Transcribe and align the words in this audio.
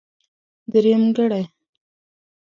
درېمګړی. 0.71 1.43